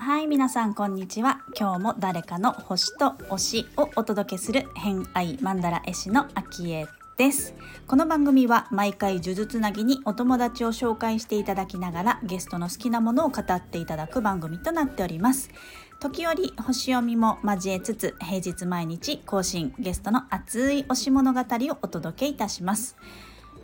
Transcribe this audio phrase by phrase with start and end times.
[0.00, 1.42] はい皆さんこんにちは。
[1.58, 6.86] 今日も誰かの星と推しをお届けする偏愛マンダラ絵師の秋江
[7.16, 7.54] です。
[7.86, 15.50] この番組は毎回呪術つなぎにお友達を紹介していただきながらゲストの好きなものを語っていただく番組となっております。
[16.00, 22.96] 時折星読みも交えつつ平日毎日更新ゲストの熱い推し物語をお届けいたします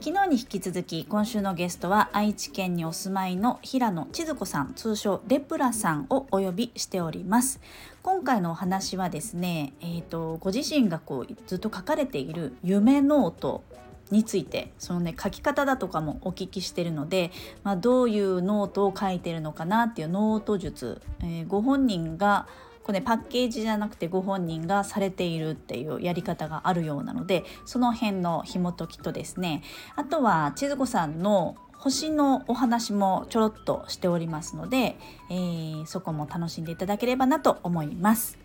[0.00, 7.58] 昨日に引き続き今週のゲストは愛知県にお住まいの平野千鶴子さん通称レプラさんをお呼びしております。
[8.02, 13.64] 今回のお話はですね、えーと、ご自身がこうずっと書かれている夢ノート
[14.10, 17.30] についてそのね書き方だとかもお聞きしてるので、
[17.62, 22.46] まあ、どういうノートを書いてるのかなっていうノート術、えー、ご本人が
[22.82, 29.62] これ、ね、パッケージじゃなくてご本人がされているっていうやり方があるようなのでその辺の紐解きとですね
[29.96, 34.96] あとは千鶴子さんの星のお話もちょろっとしておりますので、
[35.30, 38.38] えー、そこも楽しんでいただければなと思います。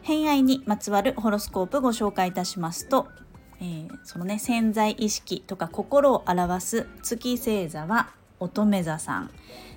[0.00, 3.08] 偏愛にまつわるホロスコープご紹介いたしますと、
[3.62, 8.10] えー、そのね潜在意識とか心を表す月星座は
[8.40, 9.30] 乙女座さん。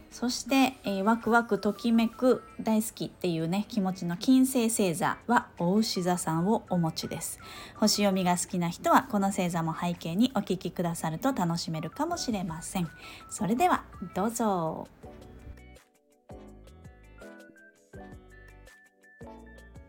[0.10, 7.40] そして、えー、ワクワクときめく大好きっていうね気持ちの金星星座はお牛座さんをお持ちです。
[7.76, 12.90] 星読みが好きな人はこの星座も背景にお聞きくださると楽しめるかもしれません。
[13.30, 13.84] それでは
[14.16, 14.88] どうぞ。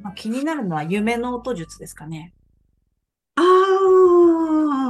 [0.02, 2.34] まあ気になるのは夢の音術ですかね。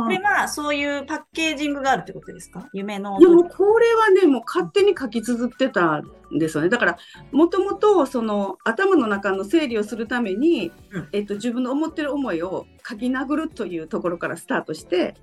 [0.07, 2.69] これはそういうパッケージングがあるってことですか？
[2.73, 3.19] 夢の。
[3.21, 6.03] いやもうこれはね、もう勝手に書き綴ってた
[6.35, 6.69] んですよね。
[6.69, 6.98] だから、
[7.33, 15.15] もともとその頭の中の整理をするために、うん、えっと、自分の思ってる思いを書き殴るというところからスタートして、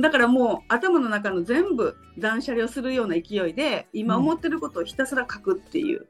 [0.00, 6.06] だからもう頭の中の全部断捨離をするような勢いで、今思ってることをひたすら書くっていう、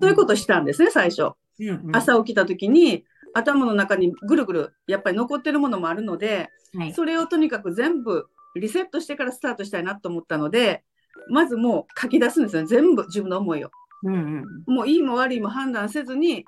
[0.00, 1.32] そういうことをしたんですね、最初。
[1.60, 3.04] うんうん、朝起きた時に
[3.34, 8.26] 頭の中にぐるぐるやっぱり残ってるものもあるので、はい、それをとにかく全部
[8.56, 10.82] リセットしてからスタートしたいなと思ったので
[11.28, 13.70] まずもう書き出すんですよ全部自分の思いを。
[14.02, 16.44] うんうん、もういいも悪いも判断せずに、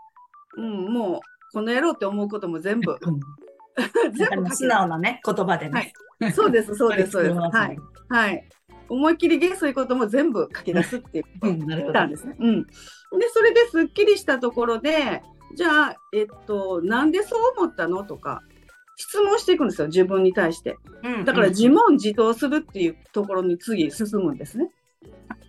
[0.57, 1.21] うん、もう
[1.53, 2.99] この野郎って思うことも全部。
[4.15, 5.93] 全部素直なね言葉でね。
[6.21, 7.37] はい、そうです そうですそうです。
[7.37, 7.79] はい、
[8.09, 8.49] はい、
[8.89, 11.25] 思いっきりゲそういうことも全部書き出すっていう。
[11.41, 12.37] ことたんですね。
[12.39, 12.73] うん、で
[13.33, 15.23] それですっきりしたところで
[15.55, 18.05] じゃあ、えっと、なんでそう思ったの？
[18.05, 18.41] とか、
[18.97, 20.77] 質問していくんですよ、自分に対して。
[21.25, 24.71] だから自問自答するっていうところに次進むんですね。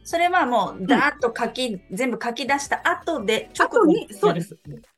[0.04, 4.58] それはもう、だーっと書き、うん、全部書き出した後で、後に、そうです。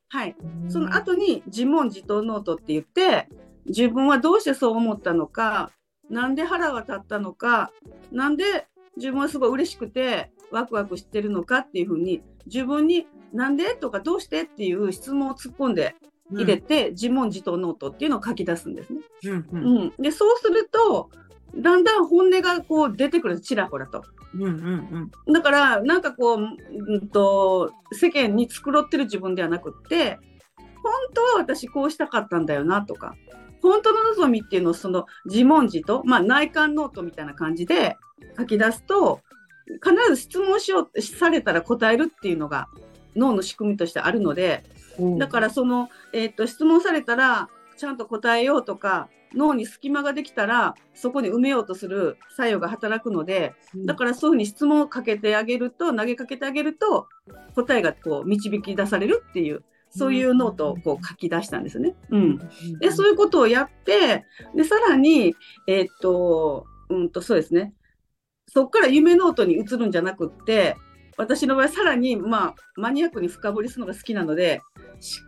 [0.09, 0.35] はい。
[0.69, 3.27] その後に自問自答ノートって言って、
[3.67, 5.71] 自分はどうしてそう思ったのか、
[6.09, 7.71] なんで腹が立ったのか、
[8.11, 13.75] なんで自分はすごい嬉しくてワクワクしてるのかっていうふうに自分になんで？
[13.75, 14.41] とかどうして？
[14.41, 15.95] っていう質問を突っ込んで
[16.31, 19.01] 入れて、うん、自問自答ノートっていうのを書き出すんですね。
[19.25, 19.77] うん、うん。
[19.77, 21.09] うん、でそうすると
[21.55, 24.03] だんだん本音がこう出てくるちらほらと。
[24.33, 30.19] うんうんうん、だからなんかこう、うんと、世間に繕ってる自分ではなくって
[30.83, 33.15] 本当は私こうしたかったんだよなとか
[33.61, 37.95] 本当の望みっていうのをその自問自答、まあ、内観ノートみたいな感じで
[38.37, 39.21] 書き出すと
[39.81, 42.67] 必ず質問しようされたら答えるっていうのが
[43.15, 44.63] 脳の仕組みとしてあるので、
[45.17, 53.53] だからその、えー、っと質問されたらちゃんと答えようとか脳に隙間ができたらそこに埋めようとする作用が働くので
[53.85, 57.07] だからそういうふうに質問をかけてあげると投げかけてあげると
[57.55, 61.95] 答えがこう導き出されるっていうそういうノートをこう書き出したんですね。
[62.09, 62.37] うん、
[62.79, 65.35] でそういうことをやってでさらに、
[65.67, 67.73] えー、っとうんとそうですね。
[68.47, 70.75] そこから夢ノートに移るんじゃなくって
[71.17, 74.61] 私の場合さらに、まあ、マニアックに深掘りするのが好きなので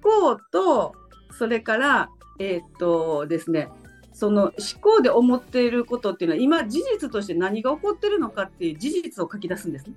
[0.03, 0.94] 思考と
[1.38, 2.09] それから
[2.40, 3.70] えー、っとですね
[4.14, 9.94] その思考で思っていることっていうのは今事実として何が起こってるのかっていう事実を書き出すんですね。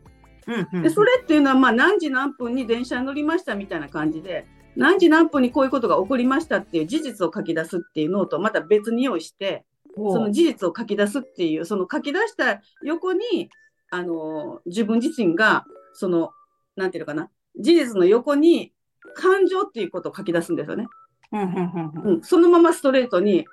[0.47, 9.65] うんうん、でそれっていうのはまあ何時何分に電車に乗りましたみたいな感じで何時何分にこういうことが起こりましたっていう事実を書き出すっていうノートをまた別に用意して
[9.95, 13.51] その事実を書き出すっていうその書き出した横に
[13.91, 16.31] あの自分自身がその
[16.77, 18.73] なんていうのかな事実の横に
[19.15, 20.87] 感情っていうことを書き出すんですよね。
[21.33, 23.47] うん、そのままストレートに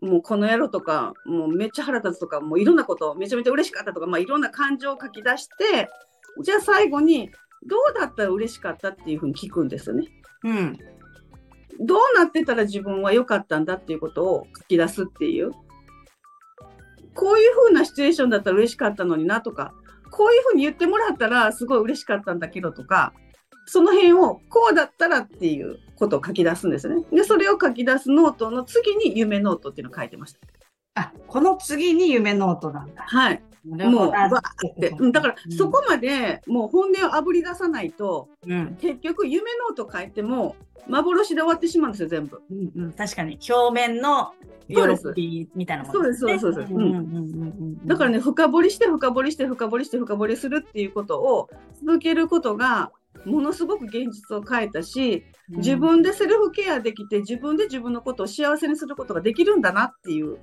[0.00, 5.88] もうこの野郎とかもうめっちゃ腹立つとかもういろんなことめちゃめちゃ嬉しかったとか、まあ、いろんな感情を書き出して
[6.42, 7.30] じゃあ最後に
[7.64, 10.08] どうだったら嬉しかったっていうふうに聞くんですよね。
[10.44, 10.78] うん、
[11.78, 15.52] どうなってたら自分は良かったんだっていうことを書き出すっていう。
[17.14, 19.74] こういう風なシチュエーションだったら嬉しかったのになとか、
[20.12, 23.12] こういう風に言ってもらったらすごい嬉しかったんだけどとか、
[23.66, 27.02] その辺をこうだったらっていうことを書き出すんですね。
[27.12, 30.38] で、それを書き出すノートの次に夢ノートっていうのを書いてました。
[30.94, 33.04] あ、この次に夢ノートなんだ。
[33.06, 33.42] はい。
[33.64, 34.90] もう、わって。
[35.12, 40.56] だから、そこまでもう本音をあぶり出さないと、うん、結局夢ノート書いても、
[40.88, 42.42] 幻で終わってしまうんですよ、全部。
[42.50, 43.38] うんうん、確かに。
[43.48, 44.32] 表面の
[44.68, 44.76] 喜
[45.14, 47.86] びみたいなもの、ね、そうです、そうです、そうです。
[47.86, 51.48] だからね、深掘りして、深掘りして、深掘りして、深掘りするっていうことを
[51.84, 52.90] 続けることが、
[53.24, 60.38] ものすごく現実を変えたし、自分でセルフケアできて自分で自分のことを幸せにすることができるんだなっていう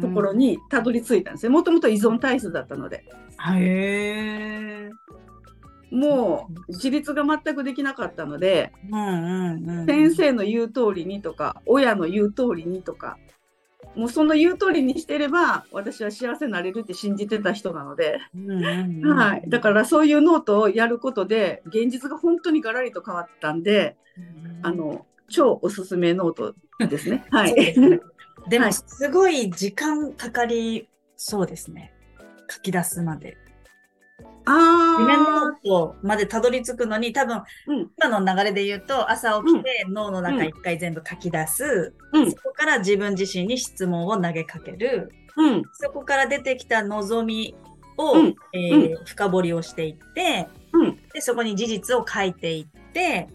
[0.00, 3.04] ところにたどり着いたんですねもともと依存体質だったので。
[3.58, 4.90] へ
[5.90, 8.72] もう自立が全くできなかったので、
[9.86, 13.18] 先生の言う通りにとか親の言う通りにとか
[13.94, 18.18] もうその言う通りにしてれば私は幸せになれるって信じてた人なので、
[19.04, 23.96] はい、だからそういうノートをやることで現実が本当にガラリと変わったんで、
[24.62, 27.24] あの超おすすめノートですね。
[27.30, 27.54] はい、
[28.48, 31.92] でもすごい時間かかりそうですね。
[32.50, 33.36] 書き出すまで。
[34.46, 47.54] あ夢ノートまでたどり着くのに、多分、うん、今の流れで言うと、朝起きて脳の中一回全部書き出す、うん、そこから自分自身に質問を投げかける、うん、そこから出てきた望み
[47.98, 50.48] を、うん、えー、深掘りをしていって、
[51.12, 53.28] で、そこに事実を書いていって、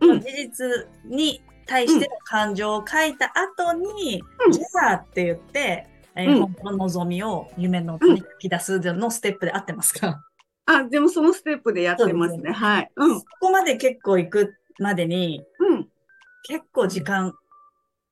[0.00, 0.66] 事実
[1.04, 10.24] に対しての感情を書いた後に、じゃあって言って、えー、本当の望みを夢のに書き出すのステップで合ってますか？
[10.66, 12.38] あ、でもそのステップでやってますね。
[12.38, 12.92] すねはい。
[12.96, 13.20] うん。
[13.20, 15.88] そこまで結構行くまでに、うん。
[16.42, 17.34] 結構時間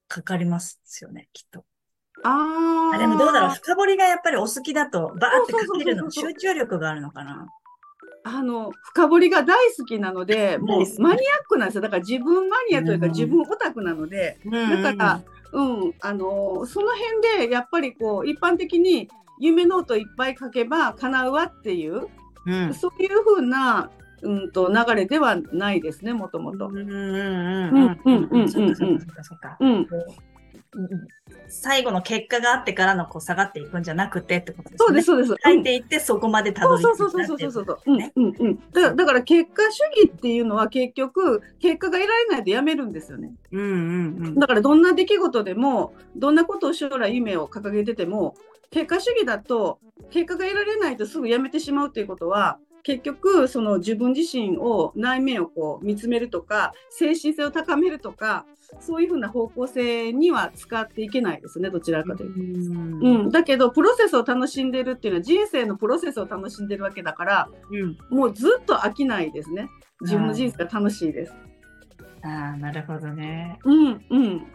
[0.09, 1.65] かかりますよね、きっと。
[2.23, 2.99] ああ。
[2.99, 7.47] でもどうだろう、深掘りがやっぱりお好きだと、バーって書けるの、集中力があるのかな？
[8.27, 11.83] あの、深掘りが大好きなので、 もうマニアックなんですよ。
[11.83, 15.23] だから自分マニアというか、自分オタクなので、だから、
[15.53, 19.09] うん、あの、その辺で、やっぱりこう、一般的に
[19.39, 22.09] 夢ノートいっぱい書けば叶うわっていう、
[22.47, 23.91] うん、そういうふうな、
[24.23, 26.69] うんと流れではないですね、もともと。
[26.69, 28.49] うんうんうんうんうん
[29.61, 29.89] うんうん
[31.49, 34.87] 最後の結果があってからのこう下がっていくんじゃなくてってことですね。
[34.87, 35.35] そうです、そうです。
[35.45, 37.79] 書いていってそこまでたどり着くそうそうそうそうそうそう。
[37.87, 38.59] うんうんうん。
[38.73, 43.33] だからだから結果主義っていうのは結局結果が得られないとやめるんですよね。
[43.53, 44.35] うんうんうん。
[44.35, 48.35] だからどんな出来事でもどんなことを将来夢を掲げてても
[48.71, 49.79] 結果主義だと
[50.11, 58.45] 結果が得られないとすぐやめてしまうということは結局その自分自身を内面をこう見つめるとか精神性を高めるとか
[58.81, 62.79] そういうふうな方向性には使っていけないですねどちらかというと。
[62.79, 69.69] うん、だけどプロセスを楽しんでるっていうのは人生のプロセスを楽しんでるわけだから、うん、もうずっと飽きないですね
[70.03, 71.33] 自分の人生が楽しいです。
[72.23, 73.59] ああなるほどね。
[73.65, 74.47] うんうん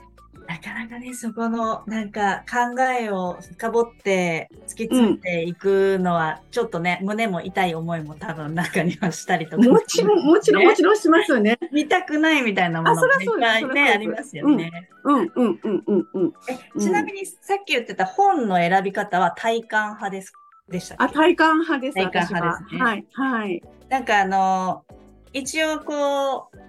[0.49, 11.59] なかなかね、そこのなんか考えを深掘って突き詰めていくのは、ちょっとね、うん、胸も痛い思いも多分中にはしたりとか、ね、もちろん、もちろん、もちろんしますよね。
[11.71, 14.89] 見たくないみたいなものもね、ねありますよね。
[15.03, 16.33] うん、うん、うん、うん、うん。
[16.49, 20.33] え、ちなみにさっき言ってた本の選び方は体感派です
[20.67, 21.93] でしたあ、体感派です。
[21.93, 22.81] 体感派ですね。
[22.81, 23.63] はい、はい。
[23.87, 24.83] なんかあの、
[25.31, 26.68] 一応こう、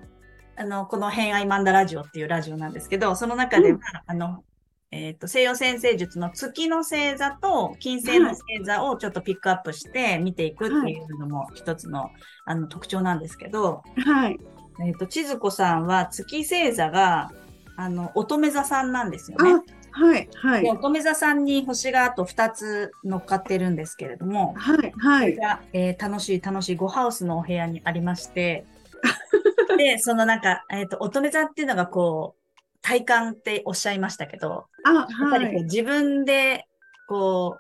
[0.61, 4.45] あの、この偏愛マンダラジオっていうラジオなんですけど、その中では、うん、あの、
[4.91, 12.11] えっ、ー、と、西洋先生術の月の星座と金星の星座をちょっとピックアップして見ていくっていうのも一つの、はい、
[12.45, 14.39] あの特徴なんですけど、はい。
[14.85, 17.31] えっ、ー、と、千鶴子さんは月星座が、
[17.77, 19.63] あの、乙女座さんなんですよね。
[19.93, 20.69] はい、はい。
[20.69, 25.39] 乙女座さんに星があと2つ乗っかってるんですけれども、はい、はい。
[25.73, 28.67] えー、楽しい楽しい5ハウスのお部屋にありまして、
[29.79, 32.41] で、そのなんか、えっ、ー、と、乙女座っていうのがこう、
[32.83, 36.67] 体感っておっしゃいましたけど、あやっぱりこう自分で、
[37.09, 37.59] こ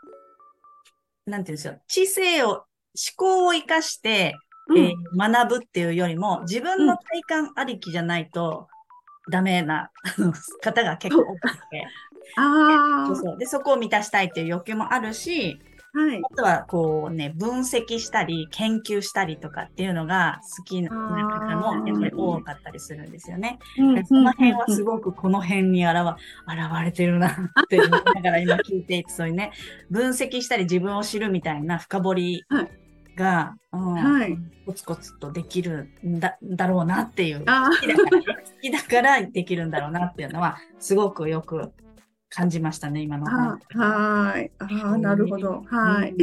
[1.27, 2.67] う、なんていうんですよ、知性を、思
[3.17, 4.35] 考を生かして、
[4.69, 8.69] うん、えー、学ぶっていうよりも、自分の体感ありきじゃないと、
[9.31, 9.91] ダメな
[10.63, 11.87] 方が結構多くて。
[12.37, 13.39] あそうそう。
[13.39, 15.61] で、そこを満たしたいっていう欲求もあるし、
[15.93, 23.59] はい、あとはこうね、分析したり、研究したりとかっていうのが好きな方もやっぱり多かったりするんですよね。
[24.07, 25.97] その辺はすごくこの辺に現
[26.47, 27.37] 現れてるなっ
[27.69, 29.53] て思いながら今聞いていて、そういうね、
[29.91, 32.45] 分析したり自分を知るみたいな深掘り
[33.17, 37.41] が、うん、はい、コツコツとできるんだだろうなっていう。
[37.41, 37.45] 好
[37.77, 41.73] きだから 好きだからできるんだろうなっていうのはすごくよく
[42.31, 43.27] 感じましたね今の。
[43.27, 43.61] 話。
[43.75, 44.51] はい。
[44.59, 45.65] あなるほど。
[45.67, 46.15] はい、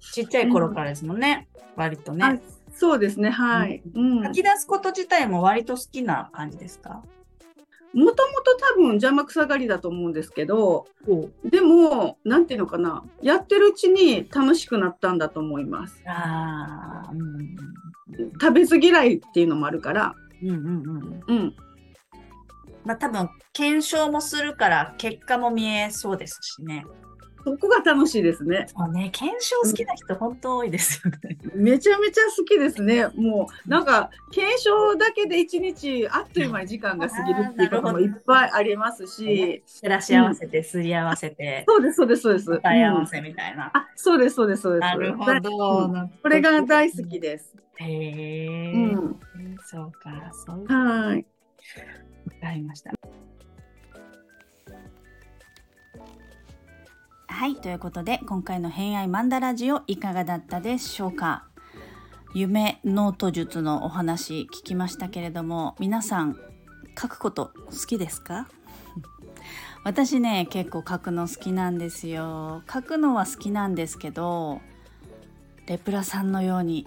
[0.00, 2.42] ちっちゃい頃からですもんね、割とね。
[2.74, 3.30] そうですね。
[3.30, 7.02] はい、うん、書き出すこと自体も割と好きな感じですか？
[7.92, 10.88] もともと多分邪魔くさがりだと思うんですけど、
[11.44, 16.02] でも、なんていうのかな、やってるうちに楽しくなったんだと思います。
[16.04, 17.56] あうん、
[18.40, 20.16] 食べず嫌いっていうのもあるから。
[20.42, 21.20] うんうんうん。
[21.28, 21.54] うん。
[22.84, 26.84] まあ多分、検証もするから結果も見えそうですしね。
[27.44, 28.66] そこが楽しいですね。
[28.74, 31.38] そうね、検証好きな人、本当多いですよね。
[31.54, 33.06] めちゃめちゃ好きですね。
[33.08, 39.62] もう、なんか、検証だけで一日あっという間に時間が過ぎるっていうこともいっぱいありますし。
[39.66, 41.64] 照らし合わせて、すり合わせて。
[41.68, 42.46] そうです、そうです、そうです。
[42.46, 43.70] 答え合わせみたいな。
[43.74, 44.80] あ、そうです、そうです、そうです。
[44.80, 45.90] なるほど。
[46.22, 47.54] これが大好きです。
[47.76, 48.72] へえ。
[48.72, 49.18] うん。
[49.66, 50.66] そうか、そう。
[50.66, 51.26] はい。
[52.42, 52.92] わかりました。
[57.28, 61.46] はいということで今回の偏愛マンダラジオいかがだったでしょうか？
[62.34, 66.36] 夢ノート術のお話聞きましたけれども皆さん
[67.00, 68.48] 書くこと好きですか？
[69.84, 72.62] 私ね結構書くの好きなんですよ。
[72.72, 74.60] 書くのは好きなんですけど
[75.66, 76.86] レプラさんのように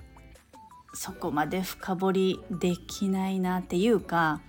[0.97, 4.41] そこまで深掘りできないなっていうか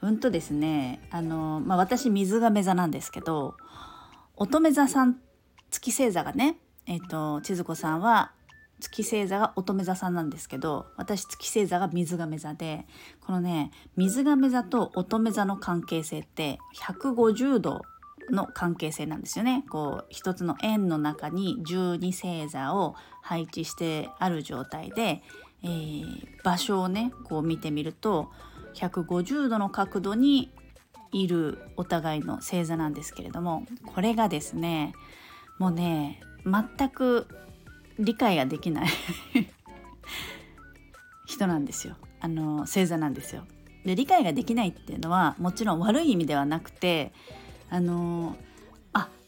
[0.00, 3.54] うんとですねあの、まあ、私水亀座なんですけど
[4.36, 5.18] 乙女座さん
[5.70, 6.56] 月星座がね
[6.86, 8.32] えっ、ー、と千鶴子さんは
[8.80, 12.84] 月星座が乙女座さんなんですけど私月星座が水亀座で
[13.24, 17.82] このね水亀座と乙女座の関係性って150度
[18.30, 19.64] の関係性なんですよね。
[19.68, 25.22] こう一つの円の中に12星座を配置してある状態で、
[25.64, 28.30] えー、場所をねこう見てみると
[28.74, 30.52] 150度の角度に
[31.12, 34.94] いるお互いの星座なんですけれどもこれがですね
[35.58, 37.26] もうね全く
[37.98, 38.88] 理解ができない
[41.26, 43.44] 人なんですよあの星座なんですよ。
[43.84, 47.12] で理解ができないっていうのはもちろん悪い意味ではなくて
[47.68, 48.51] あのあ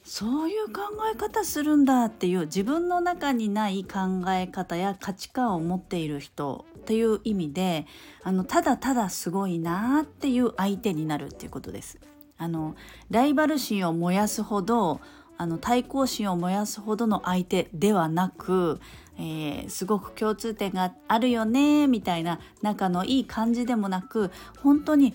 [0.05, 0.83] そういう考
[1.13, 7.87] え方するんだっていう自分の中にない考え方や価値観を持っている人っていう意味で
[8.23, 11.99] あのただただすごいなっていう相手になるっていうことです。
[12.37, 12.75] あの
[13.11, 15.01] ライバル心を燃やすほど
[15.39, 18.81] あの対抗心を燃やすほどの相手ではなく、
[19.17, 24.31] えー、すごく共通点があるよねみたいな仲のいい感じでもなく
[24.63, 25.15] 本当に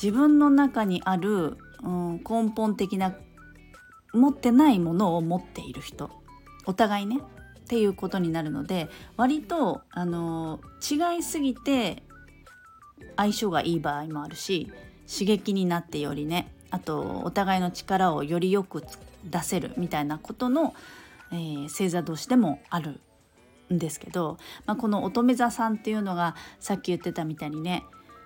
[0.00, 3.14] 自分の中にある、うん、根本的な
[4.12, 6.10] 持ってないものを持っている人。
[6.66, 7.18] お互いね。
[7.18, 12.02] っていうことになるので割とあの違いすぎて
[13.16, 14.72] 相性がいい場合もあるし
[15.08, 18.82] 刺激になってよりねあとお互いの力をよりよく
[19.24, 20.74] 出せるみたいなことの、
[21.30, 22.98] えー、星座同士でもある
[23.72, 27.84] んですけど、まあ、この乙女座さんっていうのがさっき言ってたみたいにね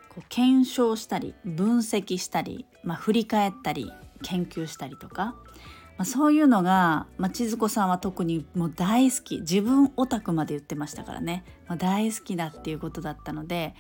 [0.08, 3.92] こう検証したり分析したり、まあ、振り返ったり
[4.24, 5.36] 研究したりとか、
[5.96, 9.40] まあ、そういうのが、まあ、千鶴子さんは特にもう大好き。
[9.40, 13.74] 自分オタクまで言ってましたからね、まあ、大好きだっていうことだったので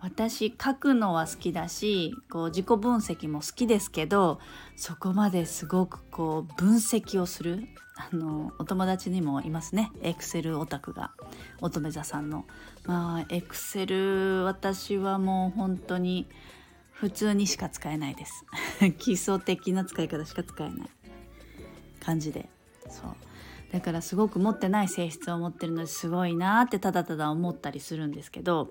[0.00, 4.38] 私書くのは好きだしこう自己分析も好きですけど
[4.76, 9.90] そこまですごくこう分析をするあのお友達にもいますね。
[10.02, 11.10] エクセルオタクが。
[11.60, 12.46] 乙女座さんの。
[12.86, 16.28] まあエクセル私はもう本当に
[17.00, 18.44] 普通にしか使えないです。
[18.98, 20.90] 基礎的な使い方しか使えない
[22.00, 22.48] 感じで。
[22.88, 23.16] そう。
[23.72, 28.70] だからすごく持ってない性質を持ってるのですごいなってただただ思ったりするんですけど。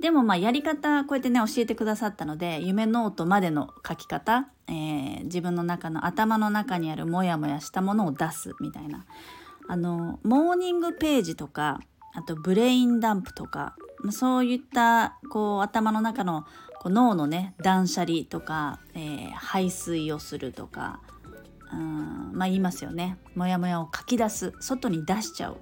[0.00, 9.04] でもまあやり方こうやってね教えてくださったので夢ノートまでの書き方、えー、自分の中の頭の中にあるモヤモヤしたものを出すみたいな。
[9.68, 11.80] あのモーニングページとか
[12.14, 13.76] あとブレインダンプとか
[14.10, 16.44] そういったこう頭の中の
[16.82, 20.98] こう脳のね断捨離とか、えー、排水をするとか
[21.72, 23.18] うんまあ言いますよね。
[23.36, 24.52] モヤモヤを書き出す。
[24.58, 25.60] 外に出しちゃう。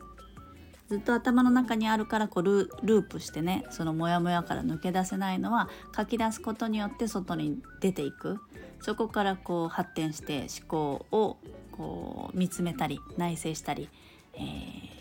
[0.88, 8.40] ずっと頭の中にあるからこうループしてねそのモヤモヤから抜け出せないのは書き出すことによって外に出ていく。
[8.80, 11.36] そこからこう発展して思考を
[11.70, 13.90] こう見つめたり内省したり、
[14.34, 14.99] えー、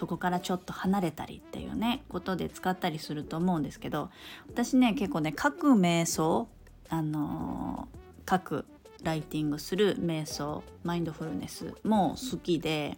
[0.00, 4.08] そこからちょっと離れたりっていうねことで使ったりすると思うんですけど
[4.48, 6.48] 私ね結構ね書く瞑想
[6.88, 8.64] あのー、書く
[9.02, 12.96] ライティングする瞑想マインドフルネスも好きで。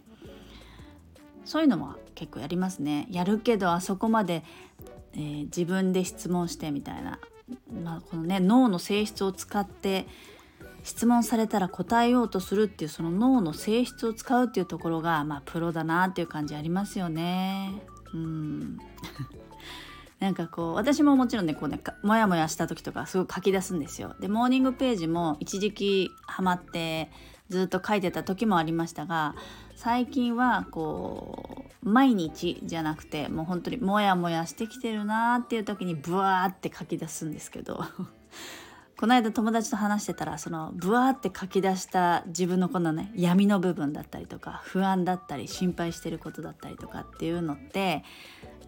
[1.45, 4.45] そういうのも結構やりますねやるけどあそこまで、
[5.11, 7.19] えー、自分で質問してみたいな、
[7.83, 10.07] まあ、このね脳の性質を使って
[10.83, 17.83] 質問されたら答えようとするっていうその脳の性質を使うっていうところがまあプロだなっていう感じありますよね。
[18.13, 18.77] うん
[20.19, 24.15] なんかこう私ももちろんねこうねモヤモヤした時とかすごい書き出すんですよ。
[24.19, 27.11] でモーニングページも一時期ハマって
[27.49, 29.35] ずっと書いてた時もありましたが
[29.75, 37.83] 最近はこう毎日じゃなくてもう本当にモヤモヤしてきてるなーっていう時にブワーって書き出すんですけど
[39.03, 48.05] この間友達と話してたらそのブワーって書き出した自分のこのね闇の部分だったりとか不安だったり心配してることだったりとかっていうのって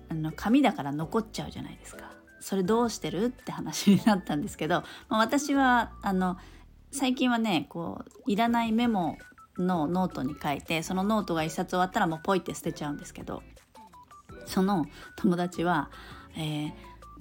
[0.10, 2.12] あの紙だから残っちゃうじゃないですか。
[2.42, 3.28] それどうしてる？
[3.28, 6.36] って話になったんですけど、まあ、私はあの
[6.92, 9.18] 最近はねこういらないメモ
[9.58, 13.42] のノートに書いてそのノートが一冊終わったらもうポイって捨てちゃうんですけど
[14.48, 15.90] その友達は、
[16.36, 16.74] えー、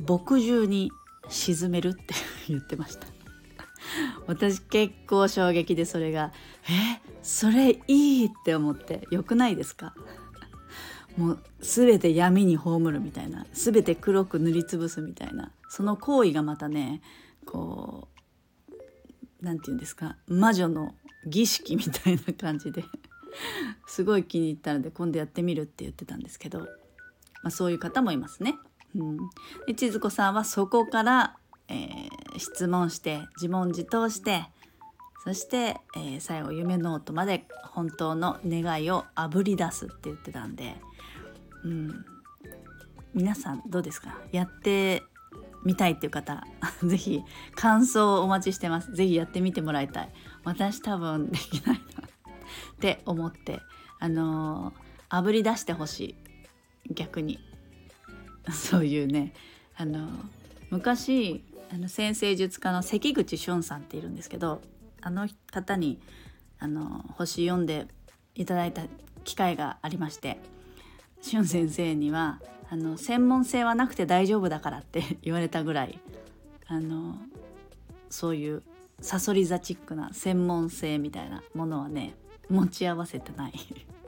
[0.05, 0.91] 墨汁に
[1.29, 2.15] 沈めるって
[2.49, 3.07] 言ってました。
[4.27, 6.33] 私結構衝撃でそれが
[6.69, 9.95] えそれいいって思ってよくないですか？
[11.17, 17.03] もう全て闇に葬るみたいな全て黒く塗りつぶすみたいなその行為がまたね
[17.47, 18.09] こ
[18.69, 18.73] う
[19.41, 20.17] 何て言うんですか？
[20.27, 20.95] 魔女の
[21.27, 22.85] 儀式みたいな感じで
[23.87, 26.67] すごい気に入ったので今度やってみるって言ってたんですけど、ま
[27.45, 28.57] あ、そういう方もいますね。
[28.95, 29.17] うん、
[29.67, 31.37] で千鶴子さんはそこから、
[31.69, 34.45] えー、質問して自問自答して
[35.25, 40.77] そして、えー、最後夢ノートまで本当の願いをあぶり出すって言ってたんで、
[41.65, 42.05] うん、
[43.15, 44.19] 皆さんどうですか？
[44.33, 45.03] やって
[45.65, 46.45] みたいっていう方
[46.85, 47.23] 是非
[47.55, 48.93] 感想をお待ちしてます。
[48.93, 50.13] 是非やってみてもらいたい。
[50.45, 53.61] 私多分できないなって思って
[53.99, 54.75] あのー、
[55.09, 56.17] あぶり出してほし
[56.91, 56.95] い。
[56.95, 57.39] 逆に。
[58.53, 59.33] そういうね
[59.77, 60.09] あの
[60.71, 64.61] 昔あの先生術家の関口俊さんっているんですけど
[65.01, 66.01] あの方に
[66.59, 67.87] あの星読んで
[68.35, 68.83] いただいた
[69.25, 70.39] 機会がありまして
[71.23, 75.99] 俊先生にはあの専門性はなくて大丈夫だからって 言われたぐらい
[76.67, 77.19] あの
[78.11, 78.63] そういう
[79.01, 82.15] さそり座チックな専門性みたいなものはね
[82.49, 83.53] 持ち合わせてない。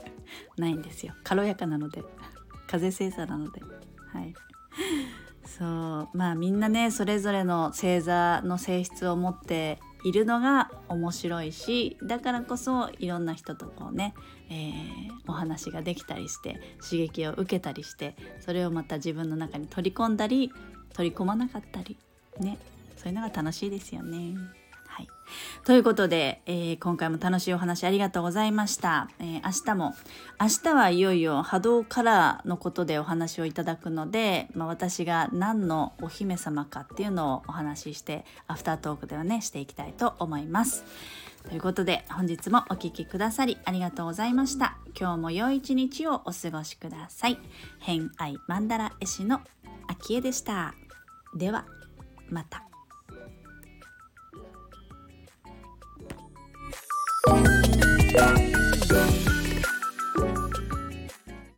[0.56, 1.14] ないんですよ。
[1.24, 2.02] 軽やかなので。
[2.66, 3.62] 風星座なので。
[4.16, 4.34] はい
[5.46, 14.14] そうまあみんなねそれぞれの星座の性質を持っているのが面白いしだからこそいろんな人とこうね、
[14.50, 14.72] えー、
[15.26, 20.52] お話ができたりして刺激を受けたりしてそれをまた自分の中に取り込んだり
[20.94, 21.96] 取り込まなかったり
[22.40, 22.58] ね
[22.96, 24.34] そういうのが楽しいですよね。
[25.64, 29.94] ということで、えー、今回も楽しいお話ありがとうございました、えー、明日も
[30.40, 40.84] 明日はいよいよ波動カラーのことでお話をいただくので、まあ、私が何のお姫様かっていうのをお話ししてアフタートークではねしていきたいと思います。
[41.48, 44.76] ということで本日もお聴きくださりありがとうございました。
[44.98, 47.38] 今日も良い一日をお過ごしください。
[47.78, 49.40] 偏愛マンダラ絵師の
[49.86, 50.74] 秋江でした。
[51.36, 51.66] では
[52.30, 52.75] また。
[57.26, 58.45] Thank you.